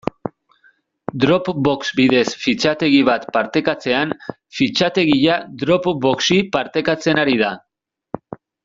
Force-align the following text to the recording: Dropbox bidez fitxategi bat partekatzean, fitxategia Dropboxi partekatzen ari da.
Dropbox 1.23 1.91
bidez 1.99 2.23
fitxategi 2.45 3.03
bat 3.11 3.29
partekatzean, 3.37 4.17
fitxategia 4.61 5.37
Dropboxi 5.65 6.43
partekatzen 6.59 7.23
ari 7.27 7.39
da. 7.47 7.55